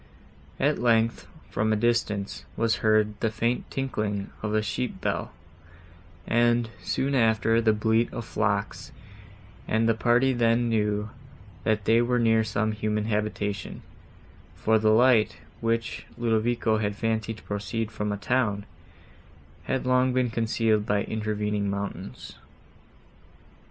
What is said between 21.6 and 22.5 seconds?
mountains.